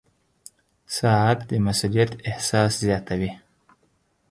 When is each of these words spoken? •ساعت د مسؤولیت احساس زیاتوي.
•ساعت 0.97 1.39
د 1.49 1.51
مسؤولیت 1.65 2.11
احساس 2.29 2.71
زیاتوي. 2.85 3.31